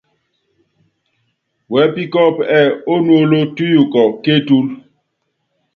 Wɛ́pí 1.71 2.03
kɔ́ɔ́pú 2.13 2.41
ɛ́ɛ: 2.59 2.67
Ónuóló 2.93 3.39
túyuukɔ 3.55 4.01
ké 4.23 4.31
etúlú. 4.39 4.71